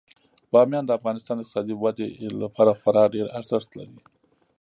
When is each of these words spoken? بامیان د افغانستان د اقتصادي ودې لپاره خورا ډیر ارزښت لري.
بامیان 0.51 0.85
د 0.85 0.91
افغانستان 0.99 1.35
د 1.37 1.41
اقتصادي 1.41 1.75
ودې 1.77 2.07
لپاره 2.41 2.71
خورا 2.79 3.03
ډیر 3.15 3.27
ارزښت 3.39 3.69
لري. 3.79 3.99